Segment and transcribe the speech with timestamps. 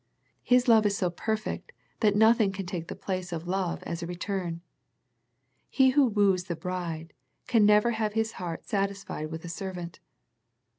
[0.41, 4.07] His love is so perfect that nothing can take the place of love as a
[4.07, 4.61] return.
[5.69, 7.13] He who woos the bride
[7.45, 9.99] can never have his heart sat isfied with a servant.